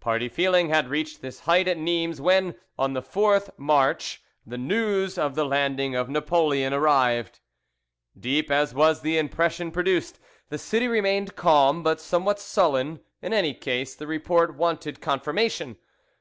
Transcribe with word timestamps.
Party 0.00 0.28
feeling 0.28 0.70
had 0.70 0.88
reached 0.88 1.22
this 1.22 1.38
height 1.38 1.68
at 1.68 1.78
Nimes 1.78 2.20
when, 2.20 2.56
on 2.76 2.94
the 2.94 3.00
4th 3.00 3.50
March, 3.56 4.20
the 4.44 4.58
news 4.58 5.16
of 5.16 5.36
the 5.36 5.44
landing 5.44 5.94
of 5.94 6.08
Napoleon 6.08 6.72
arrived. 6.72 7.38
Deep 8.18 8.50
as 8.50 8.74
was 8.74 9.02
the 9.02 9.16
impression 9.16 9.70
produced, 9.70 10.18
the 10.48 10.58
city 10.58 10.88
remained 10.88 11.36
calm, 11.36 11.84
but 11.84 12.00
somewhat 12.00 12.40
sullen; 12.40 12.98
in 13.22 13.32
any 13.32 13.54
case, 13.54 13.94
the 13.94 14.08
report 14.08 14.56
wanted 14.56 15.00
confirmation. 15.00 15.78